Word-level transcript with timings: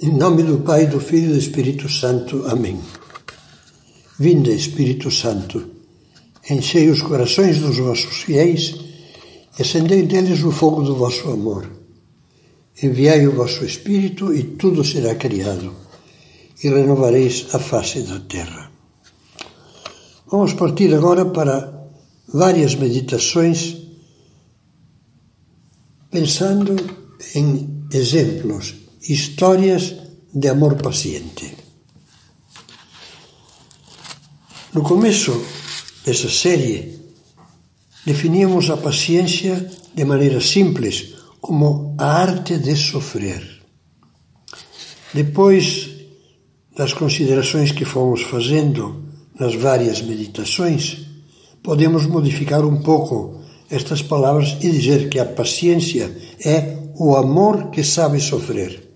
Em 0.00 0.12
nome 0.16 0.44
do 0.44 0.60
Pai, 0.60 0.86
do 0.86 1.00
Filho 1.00 1.30
e 1.30 1.32
do 1.32 1.38
Espírito 1.38 1.88
Santo. 1.88 2.46
Amém. 2.46 2.78
Vinde, 4.16 4.52
Espírito 4.54 5.10
Santo, 5.10 5.70
enchei 6.48 6.88
os 6.88 7.02
corações 7.02 7.58
dos 7.58 7.78
vossos 7.78 8.18
fiéis 8.18 8.76
e 9.58 9.62
acendei 9.62 10.04
neles 10.04 10.44
o 10.44 10.52
fogo 10.52 10.82
do 10.82 10.94
vosso 10.94 11.28
amor. 11.28 11.68
Enviai 12.80 13.26
o 13.26 13.34
vosso 13.34 13.64
Espírito 13.64 14.32
e 14.32 14.44
tudo 14.44 14.84
será 14.84 15.16
criado, 15.16 15.74
e 16.62 16.68
renovareis 16.68 17.48
a 17.52 17.58
face 17.58 18.02
da 18.02 18.20
terra. 18.20 18.70
Vamos 20.30 20.52
partir 20.52 20.94
agora 20.94 21.24
para 21.24 21.90
várias 22.32 22.76
meditações 22.76 23.78
pensando 26.08 26.76
em 27.34 27.88
exemplos 27.92 28.87
Histórias 29.00 29.94
de 30.34 30.48
amor 30.48 30.76
paciente. 30.76 31.54
No 34.74 34.82
começo 34.82 35.40
dessa 36.04 36.28
série, 36.28 36.98
definíamos 38.04 38.68
a 38.70 38.76
paciência 38.76 39.70
de 39.94 40.04
maneira 40.04 40.40
simples 40.40 41.14
como 41.40 41.94
a 41.96 42.06
arte 42.06 42.58
de 42.58 42.74
sofrer. 42.74 43.62
Depois 45.14 45.90
das 46.76 46.92
considerações 46.92 47.70
que 47.70 47.84
fomos 47.84 48.22
fazendo 48.22 49.04
nas 49.38 49.54
várias 49.54 50.02
meditações, 50.02 51.06
podemos 51.62 52.04
modificar 52.04 52.64
um 52.64 52.82
pouco 52.82 53.42
estas 53.70 54.02
palavras 54.02 54.56
e 54.60 54.70
dizer 54.70 55.08
que 55.08 55.20
a 55.20 55.24
paciência 55.24 56.10
é 56.44 56.78
o 56.96 57.16
amor 57.16 57.70
que 57.70 57.84
sabe 57.84 58.20
sofrer. 58.20 58.87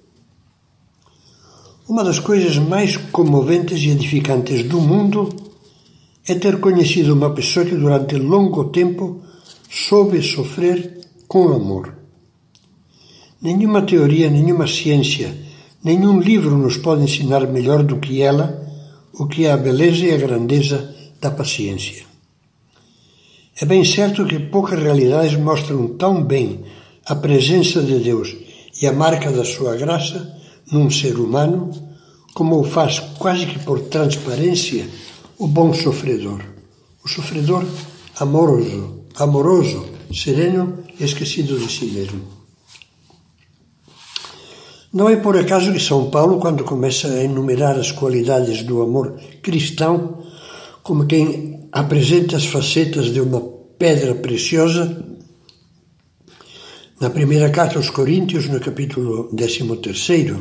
Uma 1.89 2.05
das 2.05 2.21
coisas 2.21 2.57
mais 2.59 2.97
comoventes 2.97 3.81
e 3.81 3.91
edificantes 3.91 4.63
do 4.63 4.81
mundo 4.81 5.29
é 6.27 6.35
ter 6.37 6.61
conhecido 6.61 7.13
uma 7.13 7.31
pessoa 7.31 7.67
que 7.67 7.75
durante 7.75 8.15
longo 8.15 8.67
tempo 8.67 9.21
soube 9.69 10.23
sofrer 10.23 11.01
com 11.27 11.49
amor. 11.49 11.93
Nenhuma 13.41 13.83
teoria, 13.83 14.31
nenhuma 14.31 14.69
ciência, 14.69 15.37
nenhum 15.83 16.21
livro 16.21 16.57
nos 16.57 16.77
pode 16.77 17.03
ensinar 17.03 17.49
melhor 17.49 17.83
do 17.83 17.97
que 17.97 18.23
ela 18.23 18.63
o 19.15 19.27
que 19.27 19.47
é 19.47 19.51
a 19.51 19.57
beleza 19.57 20.07
e 20.07 20.15
a 20.15 20.17
grandeza 20.17 20.95
da 21.21 21.33
paciência. 21.33 22.05
É 23.61 23.65
bem 23.65 23.85
certo 23.85 24.25
que 24.25 24.39
poucas 24.39 24.81
realidades 24.81 25.37
mostram 25.37 25.89
tão 25.89 26.23
bem 26.23 26.61
a 27.05 27.17
presença 27.17 27.83
de 27.83 27.99
Deus 27.99 28.35
e 28.81 28.87
a 28.87 28.93
marca 28.93 29.33
da 29.33 29.45
sua 29.45 29.75
graça 29.75 30.42
num 30.73 30.91
ser 30.91 31.19
humano, 31.19 31.71
como 32.35 32.59
o 32.59 32.65
faz 32.65 32.99
quase 33.19 33.47
que 33.47 33.59
por 33.59 33.79
transparência 33.81 34.89
o 35.39 35.47
bom 35.47 35.73
sofredor. 35.75 36.41
O 37.05 37.09
sofredor 37.09 37.65
amoroso, 38.19 39.05
amoroso, 39.17 39.85
sereno 40.13 40.79
e 40.99 41.05
esquecido 41.05 41.59
de 41.59 41.71
si 41.71 41.87
mesmo. 41.87 42.23
Não 44.93 45.09
é 45.09 45.17
por 45.17 45.37
acaso 45.39 45.73
que 45.73 45.81
São 45.81 46.11
Paulo, 46.11 46.39
quando 46.39 46.65
começa 46.65 47.09
a 47.09 47.25
enumerar 47.25 47.79
as 47.79 47.91
qualidades 47.91 48.63
do 48.63 48.83
amor 48.83 49.19
cristão, 49.43 50.19
como 50.83 51.07
quem 51.07 51.69
apresenta 51.73 52.37
as 52.37 52.45
facetas 52.45 53.07
de 53.07 53.21
uma 53.21 53.41
pedra 53.79 54.15
preciosa, 54.15 55.12
na 57.03 57.11
primeira 57.11 57.51
carta 57.51 57.79
aos 57.79 57.91
Coríntios, 57.91 58.47
no 58.47 58.61
capítulo 58.61 59.29
13, 59.35 60.37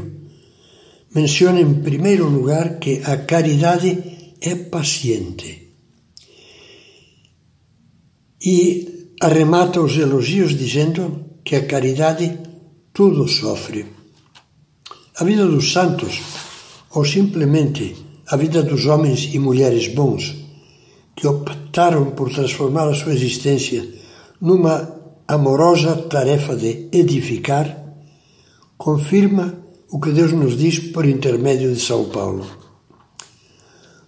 menciona 1.15 1.59
em 1.59 1.81
primeiro 1.81 2.29
lugar 2.29 2.77
que 2.77 3.01
a 3.03 3.17
caridade 3.17 3.97
é 4.39 4.53
paciente. 4.69 5.73
E 8.45 9.15
arremata 9.19 9.81
os 9.81 9.97
elogios 9.97 10.55
dizendo 10.55 11.39
que 11.43 11.55
a 11.55 11.65
caridade 11.65 12.37
tudo 12.93 13.27
sofre. 13.27 13.83
A 15.17 15.23
vida 15.23 15.47
dos 15.47 15.73
santos, 15.73 16.21
ou 16.93 17.03
simplesmente 17.03 17.95
a 18.27 18.37
vida 18.37 18.61
dos 18.61 18.85
homens 18.85 19.33
e 19.33 19.39
mulheres 19.39 19.87
bons, 19.87 20.35
que 21.15 21.25
optaram 21.25 22.11
por 22.11 22.31
transformar 22.31 22.87
a 22.87 22.93
sua 22.93 23.13
existência 23.13 23.83
numa 24.39 25.00
amorosa 25.31 25.95
tarefa 25.95 26.57
de 26.57 26.89
edificar, 26.91 27.65
confirma 28.77 29.63
o 29.89 29.97
que 29.97 30.11
Deus 30.11 30.33
nos 30.33 30.57
diz 30.57 30.77
por 30.77 31.05
intermédio 31.05 31.73
de 31.73 31.79
São 31.79 32.09
Paulo. 32.09 32.45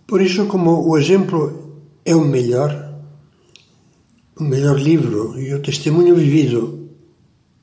Por 0.06 0.22
isso, 0.22 0.48
como 0.48 0.86
o 0.86 0.98
exemplo 0.98 1.80
é 2.04 2.14
o 2.14 2.26
melhor, 2.26 3.00
o 4.38 4.44
melhor 4.44 4.78
livro 4.78 5.40
e 5.40 5.54
o 5.54 5.62
testemunho 5.62 6.14
vivido 6.14 6.90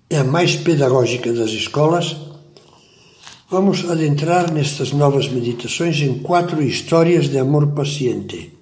é 0.08 0.16
a 0.16 0.24
mais 0.24 0.56
pedagógica 0.56 1.30
das 1.30 1.50
escolas, 1.50 2.16
vamos 3.50 3.90
adentrar 3.90 4.50
nestas 4.50 4.90
novas 4.90 5.28
meditações 5.28 6.00
em 6.00 6.20
quatro 6.20 6.62
histórias 6.62 7.28
de 7.28 7.38
amor 7.38 7.66
paciente. 7.72 8.54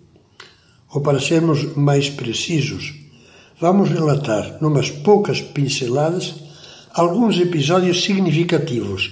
Ou 0.92 1.00
para 1.00 1.20
sermos 1.20 1.76
mais 1.76 2.10
precisos, 2.10 3.07
vamos 3.60 3.90
relatar, 3.90 4.58
numas 4.60 4.90
poucas 4.90 5.40
pinceladas, 5.40 6.34
alguns 6.92 7.38
episódios 7.38 8.02
significativos 8.02 9.10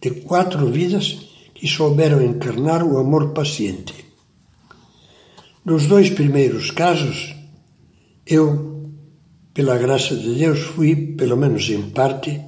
de 0.00 0.10
quatro 0.22 0.66
vidas 0.66 1.18
que 1.54 1.66
souberam 1.66 2.22
encarnar 2.22 2.84
o 2.84 2.98
amor 2.98 3.32
paciente. 3.32 3.94
Nos 5.64 5.86
dois 5.86 6.10
primeiros 6.10 6.70
casos, 6.70 7.34
eu, 8.26 8.90
pela 9.54 9.78
graça 9.78 10.14
de 10.14 10.34
Deus, 10.34 10.60
fui, 10.60 11.14
pelo 11.16 11.36
menos 11.36 11.68
em 11.70 11.90
parte, 11.90 12.40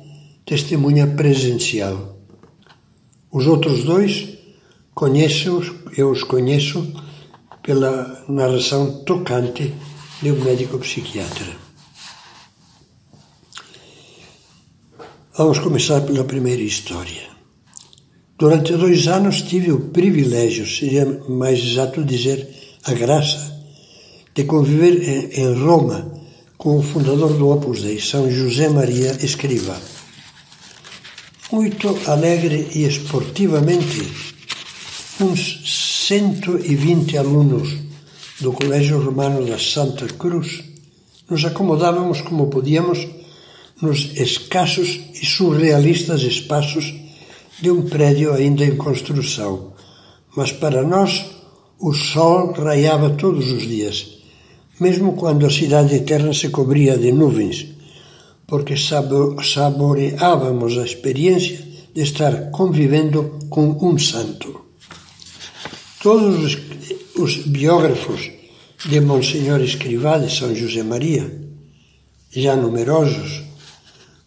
testemunha 0.44 1.06
presencial. 1.06 2.18
Os 3.30 3.46
outros 3.46 3.84
dois, 3.84 4.28
conheço-os, 4.94 5.72
eu 5.96 6.10
os 6.10 6.22
conheço 6.22 6.92
pela 7.62 8.24
narração 8.28 9.04
tocante 9.04 9.74
de 10.20 10.32
um 10.32 10.44
médico 10.44 10.78
psiquiatra. 10.78 11.46
Vamos 15.36 15.60
começar 15.60 16.00
pela 16.00 16.24
primeira 16.24 16.62
história. 16.62 17.28
Durante 18.36 18.76
dois 18.76 19.06
anos 19.06 19.42
tive 19.42 19.70
o 19.70 19.90
privilégio, 19.90 20.66
seria 20.66 21.04
mais 21.28 21.60
exato 21.60 22.04
dizer 22.04 22.48
a 22.84 22.92
graça, 22.92 23.56
de 24.34 24.44
conviver 24.44 25.38
em 25.38 25.54
Roma 25.54 26.12
com 26.56 26.78
o 26.78 26.82
fundador 26.82 27.34
do 27.34 27.50
Opus 27.50 27.82
Dei, 27.82 28.00
São 28.00 28.28
José 28.28 28.68
Maria 28.68 29.16
Escrivá. 29.22 29.78
Muito 31.52 31.96
alegre 32.06 32.68
e 32.74 32.84
esportivamente, 32.84 34.12
uns 35.20 35.94
120 35.96 37.16
alunos 37.16 37.87
do 38.40 38.52
Colégio 38.52 39.02
Romano 39.02 39.44
da 39.44 39.58
Santa 39.58 40.06
Cruz, 40.06 40.62
nos 41.28 41.44
acomodávamos 41.44 42.20
como 42.20 42.46
podíamos 42.46 43.06
nos 43.82 44.16
escassos 44.16 45.00
e 45.20 45.26
surrealistas 45.26 46.22
espaços 46.22 46.94
de 47.60 47.70
um 47.70 47.82
prédio 47.82 48.32
ainda 48.32 48.64
em 48.64 48.76
construção. 48.76 49.72
Mas 50.36 50.52
para 50.52 50.82
nós 50.82 51.26
o 51.80 51.92
sol 51.92 52.52
raiava 52.52 53.10
todos 53.10 53.50
os 53.50 53.66
dias, 53.66 54.18
mesmo 54.78 55.14
quando 55.14 55.44
a 55.44 55.50
cidade 55.50 55.96
eterna 55.96 56.32
se 56.32 56.50
cobria 56.50 56.96
de 56.96 57.10
nuvens, 57.10 57.66
porque 58.46 58.76
saboreávamos 58.76 60.78
a 60.78 60.84
experiência 60.84 61.58
de 61.92 62.02
estar 62.02 62.50
convivendo 62.50 63.38
com 63.50 63.76
um 63.82 63.98
santo. 63.98 64.60
Todos 66.00 66.44
os 66.44 66.54
os 67.18 67.36
biógrafos 67.38 68.30
de 68.86 69.00
Monsenhor 69.00 69.60
Escrivá 69.60 70.18
de 70.18 70.32
São 70.32 70.54
José 70.54 70.82
Maria, 70.84 71.28
já 72.30 72.54
numerosos, 72.54 73.42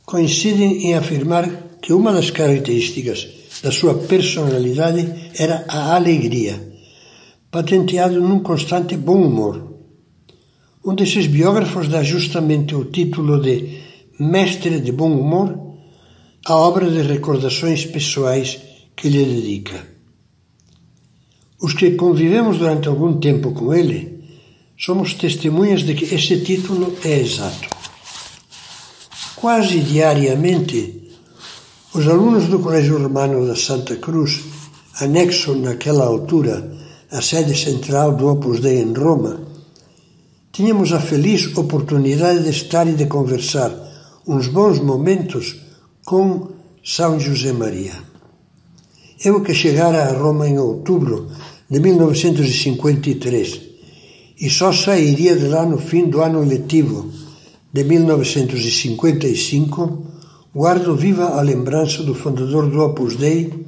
coincidem 0.06 0.88
em 0.88 0.96
afirmar 0.96 1.78
que 1.82 1.94
uma 1.94 2.12
das 2.12 2.30
características 2.30 3.28
da 3.64 3.72
sua 3.72 3.94
personalidade 3.94 5.32
era 5.36 5.64
a 5.70 5.96
alegria, 5.96 6.62
patenteado 7.50 8.20
num 8.20 8.40
constante 8.40 8.98
bom 8.98 9.22
humor. 9.24 9.72
Um 10.86 10.94
desses 10.94 11.28
biógrafos 11.28 11.88
dá 11.88 12.04
justamente 12.04 12.76
o 12.76 12.86
título 12.86 13.42
de 13.42 13.80
Mestre 14.20 14.82
de 14.82 14.92
Bom 14.92 15.12
Humor 15.12 15.78
à 16.46 16.58
obra 16.58 16.90
de 16.90 17.02
recordações 17.04 17.86
pessoais 17.86 18.60
que 18.96 19.08
lhe 19.08 19.24
dedica. 19.24 19.91
Os 21.62 21.74
que 21.74 21.92
convivemos 21.92 22.58
durante 22.58 22.88
algum 22.88 23.20
tempo 23.20 23.52
com 23.52 23.74
ele 23.74 24.24
somos 24.78 25.14
testemunhas 25.14 25.84
de 25.84 25.94
que 25.94 26.16
esse 26.16 26.42
título 26.42 26.96
é 27.06 27.20
exato. 27.20 27.70
Quase 29.36 29.80
diariamente, 29.80 31.00
Os 31.94 32.08
alunos 32.08 32.48
do 32.48 32.60
Colégio 32.60 32.98
Romano 33.04 33.46
da 33.46 33.56
Santa 33.56 33.98
Cruz, 33.98 34.40
anexo 35.02 35.54
naquela 35.56 36.06
altura 36.06 36.72
à 37.12 37.22
sede 37.22 37.54
central 37.54 38.16
do 38.16 38.30
Opus 38.30 38.62
Dei 38.62 38.82
em 38.82 38.94
Roma, 38.94 39.42
tínhamos 40.54 40.94
a 40.94 41.02
feliz 41.02 41.54
oportunidade 41.58 42.44
de 42.44 42.50
estar 42.50 42.88
e 42.88 42.94
de 42.94 43.08
conversar 43.08 43.72
uns 44.26 44.48
bons 44.48 44.80
momentos 44.80 45.58
com 46.06 46.48
São 46.82 47.20
José 47.20 47.52
Maria. 47.52 47.96
Eu 49.24 49.42
que 49.42 49.54
chegara 49.54 50.06
a 50.06 50.18
Roma 50.18 50.48
em 50.48 50.58
outubro 50.58 51.30
de 51.72 51.80
1953 51.80 53.62
e 54.42 54.50
só 54.50 54.74
sairia 54.74 55.38
de 55.38 55.48
lá 55.48 55.66
no 55.66 55.78
fim 55.78 56.10
do 56.10 56.22
ano 56.22 56.44
letivo 56.44 57.10
de 57.72 57.86
1955, 57.86 60.04
guardo 60.54 60.98
viva 60.98 61.40
a 61.40 61.42
lembrança 61.42 62.04
do 62.04 62.14
fundador 62.14 62.70
do 62.70 62.82
Opus 62.82 63.16
Dei 63.16 63.68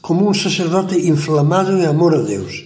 como 0.00 0.30
um 0.30 0.32
sacerdote 0.32 0.96
inflamado 1.06 1.76
em 1.76 1.84
amor 1.84 2.14
a 2.14 2.22
Deus, 2.22 2.64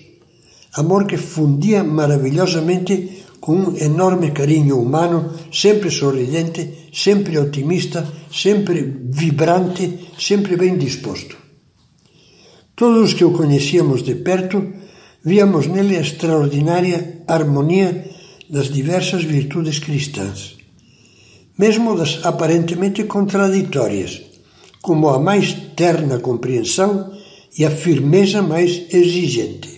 amor 0.74 1.04
que 1.06 1.16
fundia 1.16 1.82
maravilhosamente 1.82 3.24
com 3.40 3.56
um 3.56 3.76
enorme 3.76 4.30
carinho 4.30 4.78
humano, 4.78 5.32
sempre 5.50 5.90
sorridente, 5.90 6.90
sempre 6.92 7.36
otimista, 7.38 8.06
sempre 8.30 9.00
vibrante, 9.10 10.12
sempre 10.16 10.56
bem 10.56 10.78
disposto. 10.78 11.39
Todos 12.80 13.00
os 13.06 13.12
que 13.16 13.26
o 13.28 13.36
conhecíamos 13.40 14.00
de 14.08 14.14
perto 14.28 14.56
víamos 15.30 15.64
nele 15.74 15.94
a 15.96 16.04
extraordinária 16.06 16.98
harmonia 17.36 17.88
das 18.54 18.68
diversas 18.78 19.22
virtudes 19.36 19.78
cristãs, 19.86 20.56
mesmo 21.62 21.94
das 22.00 22.12
aparentemente 22.30 23.04
contraditórias, 23.04 24.12
como 24.86 25.10
a 25.10 25.18
mais 25.28 25.46
terna 25.76 26.16
compreensão 26.28 27.12
e 27.58 27.66
a 27.66 27.70
firmeza 27.82 28.40
mais 28.52 28.70
exigente 29.00 29.70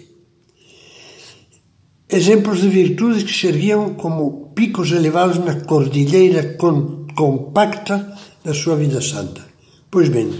exemplos 2.12 2.60
de 2.60 2.68
virtudes 2.68 3.22
que 3.22 3.32
se 3.32 3.46
erguiam 3.46 3.94
como 3.94 4.52
picos 4.54 4.92
elevados 4.92 5.38
na 5.38 5.54
cordilheira 5.62 6.58
compacta 7.16 8.14
da 8.44 8.52
sua 8.52 8.76
vida 8.76 9.00
santa. 9.00 9.40
Pois 9.90 10.10
bem, 10.10 10.30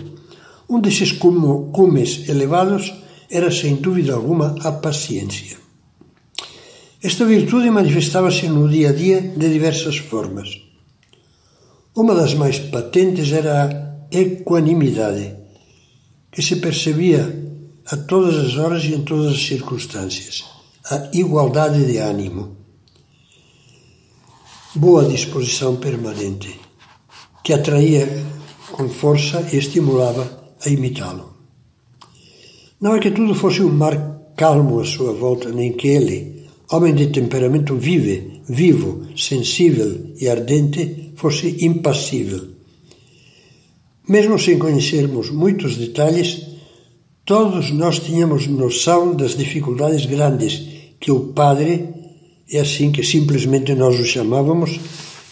um 0.68 0.80
desses 0.80 1.12
cumes 1.12 2.28
elevados 2.28 2.92
era, 3.30 3.50
sem 3.50 3.76
dúvida 3.76 4.14
alguma, 4.14 4.54
a 4.62 4.72
paciência. 4.72 5.56
Esta 7.02 7.24
virtude 7.24 7.70
manifestava-se 7.70 8.46
no 8.48 8.68
dia 8.68 8.90
a 8.90 8.92
dia 8.92 9.20
de 9.20 9.48
diversas 9.48 9.96
formas. 9.96 10.60
Uma 11.94 12.14
das 12.14 12.34
mais 12.34 12.58
patentes 12.58 13.32
era 13.32 13.64
a 13.64 14.16
equanimidade, 14.16 15.36
que 16.30 16.42
se 16.42 16.56
percebia 16.56 17.42
a 17.86 17.96
todas 17.96 18.36
as 18.36 18.56
horas 18.56 18.84
e 18.84 18.94
em 18.94 19.02
todas 19.02 19.32
as 19.32 19.42
circunstâncias 19.42 20.44
a 20.90 21.10
igualdade 21.12 21.86
de 21.86 21.98
ânimo, 21.98 22.56
boa 24.74 25.04
disposição 25.04 25.76
permanente, 25.76 26.58
que 27.44 27.52
atraía 27.52 28.08
com 28.72 28.88
força 28.88 29.48
e 29.52 29.58
estimulava 29.58 30.41
a 30.64 30.68
imitá-lo. 30.68 31.32
Não 32.80 32.96
é 32.96 33.00
que 33.00 33.10
tudo 33.10 33.34
fosse 33.34 33.62
um 33.62 33.72
mar 33.72 34.32
calmo 34.36 34.80
à 34.80 34.84
sua 34.84 35.12
volta, 35.12 35.50
nem 35.50 35.72
que 35.72 35.88
ele, 35.88 36.46
homem 36.70 36.94
de 36.94 37.08
temperamento 37.08 37.76
vive, 37.76 38.40
vivo, 38.48 39.06
sensível 39.16 40.12
e 40.20 40.28
ardente, 40.28 41.12
fosse 41.14 41.64
impassível. 41.64 42.48
Mesmo 44.08 44.38
sem 44.38 44.58
conhecermos 44.58 45.30
muitos 45.30 45.76
detalhes, 45.76 46.42
todos 47.24 47.70
nós 47.70 48.00
tínhamos 48.00 48.48
noção 48.48 49.14
das 49.14 49.36
dificuldades 49.36 50.06
grandes 50.06 50.60
que 50.98 51.12
o 51.12 51.32
padre, 51.32 51.88
é 52.50 52.60
assim 52.60 52.90
que 52.90 53.04
simplesmente 53.04 53.74
nós 53.74 53.98
o 54.00 54.04
chamávamos, 54.04 54.80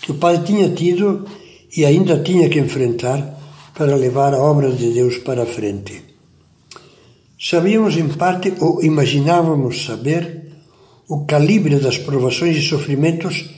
que 0.03 0.13
o 0.13 0.15
padre 0.15 0.45
tinha 0.45 0.69
tido 0.71 1.27
e 1.77 1.85
ainda 1.85 2.21
tinha 2.21 2.49
que 2.49 2.61
enfrentar 2.61 3.40
para 3.75 3.97
levar 3.97 4.35
a 4.35 4.39
obra 4.39 4.71
de 4.71 4.93
Deus 4.93 5.19
para 5.19 5.47
frente. 5.47 6.03
Sabíamos 7.39 7.97
em 7.97 8.09
parte 8.09 8.53
ou 8.61 8.83
imaginávamos 8.85 9.85
saber 9.85 10.53
o 11.09 11.25
calibre 11.25 11.77
das 11.81 11.99
provações 11.99 12.57
e 12.57 12.63
sofrimentos 12.63 13.51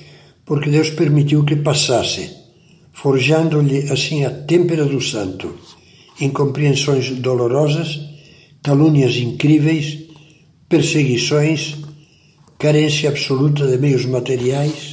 porque 0.44 0.70
Deus 0.70 0.90
permitiu 0.90 1.44
que 1.44 1.56
passasse, 1.56 2.30
forjando-lhe 2.92 3.90
assim 3.90 4.24
a 4.24 4.30
têmpera 4.30 4.84
do 4.84 5.00
santo, 5.00 5.54
incompreensões 6.20 7.10
dolorosas, 7.10 8.00
calúnias 8.62 9.16
incríveis, 9.16 9.98
perseguições, 10.68 11.76
carência 12.58 13.08
absoluta 13.08 13.66
de 13.66 13.76
meios 13.78 14.06
materiais, 14.06 14.91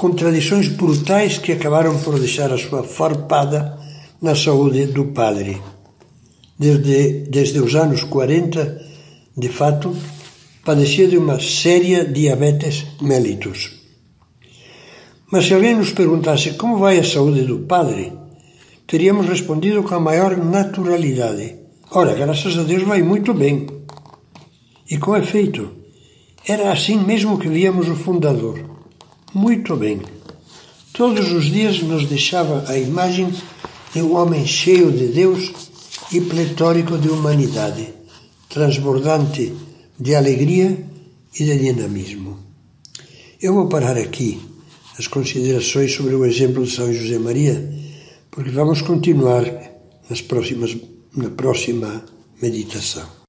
contradições 0.00 0.66
brutais 0.66 1.36
que 1.36 1.52
acabaram 1.52 1.98
por 1.98 2.18
deixar 2.18 2.50
a 2.50 2.56
sua 2.56 2.82
farpada 2.82 3.78
na 4.22 4.34
saúde 4.34 4.86
do 4.86 5.08
padre. 5.08 5.60
Desde, 6.58 7.26
desde 7.28 7.58
os 7.60 7.74
anos 7.74 8.04
40, 8.04 8.80
de 9.36 9.48
fato, 9.50 9.94
padecia 10.64 11.06
de 11.06 11.18
uma 11.18 11.38
séria 11.38 12.02
diabetes 12.02 12.86
mellitus. 13.02 13.72
Mas 15.30 15.44
se 15.44 15.52
alguém 15.52 15.76
nos 15.76 15.90
perguntasse 15.90 16.52
como 16.52 16.78
vai 16.78 16.98
a 16.98 17.04
saúde 17.04 17.42
do 17.42 17.58
padre, 17.58 18.10
teríamos 18.86 19.28
respondido 19.28 19.82
com 19.82 19.94
a 19.94 20.00
maior 20.00 20.34
naturalidade. 20.34 21.56
Ora, 21.90 22.14
graças 22.14 22.56
a 22.56 22.62
Deus 22.62 22.84
vai 22.84 23.02
muito 23.02 23.34
bem. 23.34 23.66
E 24.90 24.96
com 24.96 25.14
efeito, 25.14 25.70
era 26.48 26.72
assim 26.72 26.96
mesmo 26.96 27.38
que 27.38 27.50
víamos 27.50 27.86
o 27.90 27.94
fundador. 27.94 28.79
Muito 29.32 29.76
bem. 29.76 30.00
Todos 30.92 31.30
os 31.30 31.44
dias 31.44 31.80
nos 31.82 32.06
deixava 32.06 32.64
a 32.68 32.76
imagem 32.76 33.32
de 33.94 34.02
um 34.02 34.16
homem 34.16 34.44
cheio 34.44 34.90
de 34.90 35.06
Deus 35.06 35.52
e 36.12 36.20
pletórico 36.20 36.98
de 36.98 37.08
humanidade, 37.08 37.94
transbordante 38.48 39.54
de 39.98 40.14
alegria 40.16 40.84
e 41.38 41.44
de 41.44 41.58
dinamismo. 41.58 42.38
Eu 43.40 43.54
vou 43.54 43.68
parar 43.68 43.96
aqui 43.96 44.40
as 44.98 45.06
considerações 45.06 45.92
sobre 45.92 46.14
o 46.14 46.24
exemplo 46.24 46.64
de 46.64 46.72
São 46.72 46.92
José 46.92 47.18
Maria, 47.18 47.72
porque 48.32 48.50
vamos 48.50 48.82
continuar 48.82 49.44
nas 50.08 50.20
próximas, 50.20 50.76
na 51.14 51.30
próxima 51.30 52.04
meditação. 52.42 53.19